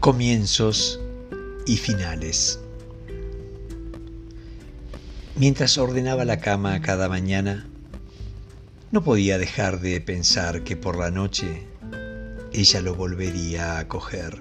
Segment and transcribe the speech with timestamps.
[0.00, 0.98] Comienzos
[1.66, 2.58] y finales.
[5.36, 7.68] Mientras ordenaba la cama cada mañana,
[8.92, 11.66] no podía dejar de pensar que por la noche
[12.50, 14.38] ella lo volvería a coger.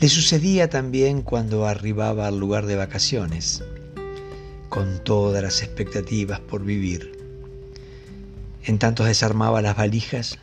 [0.00, 3.62] Le sucedía también cuando arribaba al lugar de vacaciones,
[4.68, 7.16] con todas las expectativas por vivir.
[8.64, 10.40] En tanto desarmaba las valijas,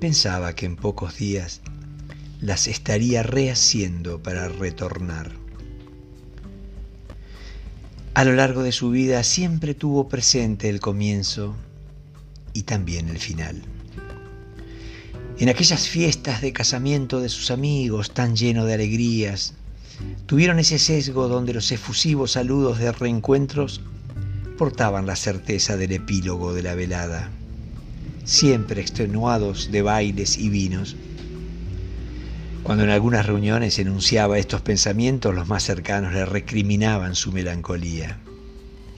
[0.00, 1.60] pensaba que en pocos días
[2.40, 5.32] las estaría rehaciendo para retornar.
[8.14, 11.54] A lo largo de su vida siempre tuvo presente el comienzo
[12.52, 13.62] y también el final.
[15.38, 19.52] En aquellas fiestas de casamiento de sus amigos, tan lleno de alegrías,
[20.24, 23.82] tuvieron ese sesgo donde los efusivos saludos de reencuentros
[24.56, 27.30] portaban la certeza del epílogo de la velada,
[28.24, 30.96] siempre extenuados de bailes y vinos.
[32.66, 38.18] Cuando en algunas reuniones enunciaba estos pensamientos, los más cercanos le recriminaban su melancolía.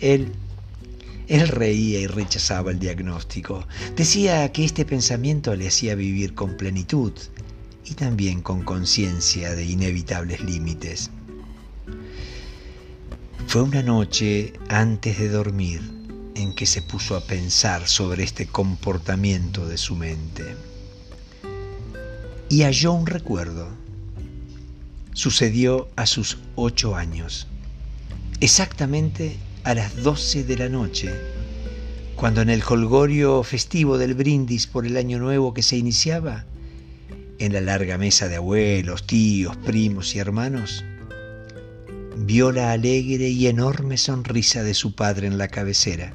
[0.00, 0.32] Él,
[1.26, 3.66] él reía y rechazaba el diagnóstico.
[3.94, 7.12] Decía que este pensamiento le hacía vivir con plenitud
[7.84, 11.10] y también con conciencia de inevitables límites.
[13.48, 15.82] Fue una noche antes de dormir
[16.36, 20.56] en que se puso a pensar sobre este comportamiento de su mente
[22.48, 23.68] y halló un recuerdo.
[25.12, 27.46] Sucedió a sus ocho años,
[28.40, 31.12] exactamente a las doce de la noche,
[32.14, 36.44] cuando en el holgorio festivo del brindis por el año nuevo que se iniciaba,
[37.38, 40.84] en la larga mesa de abuelos, tíos, primos y hermanos,
[42.16, 46.14] vio la alegre y enorme sonrisa de su padre en la cabecera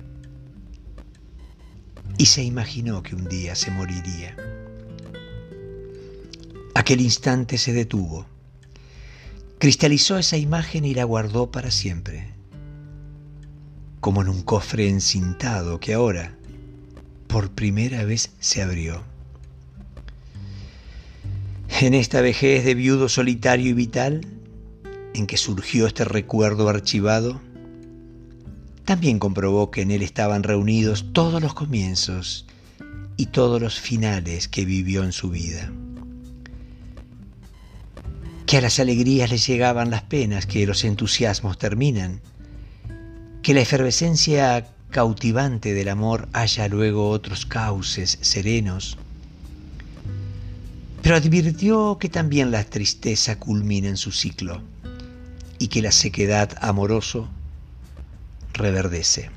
[2.18, 4.36] y se imaginó que un día se moriría.
[6.76, 8.26] Aquel instante se detuvo.
[9.60, 12.34] Cristalizó esa imagen y la guardó para siempre,
[14.00, 16.36] como en un cofre encintado que ahora,
[17.28, 19.04] por primera vez, se abrió.
[21.80, 24.26] En esta vejez de viudo solitario y vital,
[25.14, 27.40] en que surgió este recuerdo archivado,
[28.84, 32.48] también comprobó que en él estaban reunidos todos los comienzos
[33.16, 35.72] y todos los finales que vivió en su vida
[38.46, 42.22] que a las alegrías les llegaban las penas, que los entusiasmos terminan,
[43.42, 48.98] que la efervescencia cautivante del amor haya luego otros cauces serenos.
[51.02, 54.62] Pero advirtió que también la tristeza culmina en su ciclo
[55.60, 57.28] y que la sequedad amoroso
[58.54, 59.30] reverdece.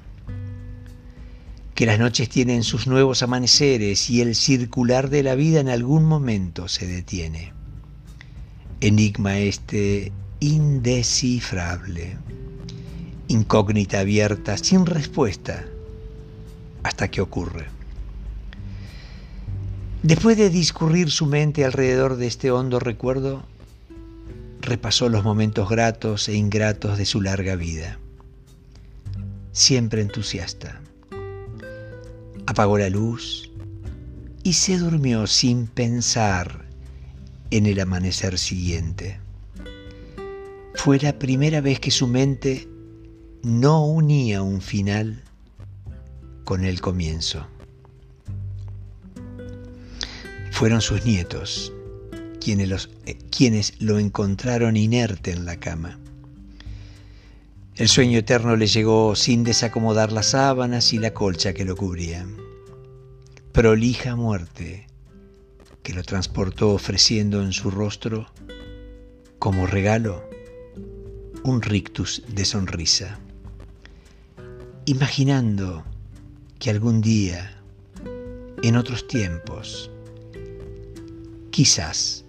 [1.75, 6.05] Que las noches tienen sus nuevos amaneceres y el circular de la vida en algún
[6.05, 7.56] momento se detiene
[8.81, 12.17] enigma este indescifrable,
[13.29, 15.65] incógnita abierta sin respuesta
[16.83, 17.67] hasta que ocurre.
[20.03, 23.45] Después de discurrir su mente alrededor de este hondo recuerdo,
[24.61, 27.99] repasó los momentos gratos e ingratos de su larga vida.
[29.53, 30.81] Siempre entusiasta.
[32.47, 33.51] Apagó la luz
[34.45, 36.66] y se durmió sin pensar
[37.51, 39.21] en el amanecer siguiente.
[40.75, 42.69] Fue la primera vez que su mente
[43.43, 45.23] no unía un final
[46.45, 47.47] con el comienzo.
[50.51, 51.73] Fueron sus nietos
[52.41, 55.99] quienes, eh, quienes lo encontraron inerte en la cama.
[57.75, 62.37] El sueño eterno le llegó sin desacomodar las sábanas y la colcha que lo cubrían.
[63.53, 64.87] Prolija muerte
[65.87, 68.27] que lo transportó ofreciendo en su rostro,
[69.39, 70.29] como regalo,
[71.45, 73.21] un rictus de sonrisa,
[74.85, 75.85] imaginando
[76.59, 77.63] que algún día,
[78.65, 79.89] en otros tiempos,
[81.53, 82.25] quizás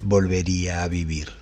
[0.00, 1.41] volvería a vivir.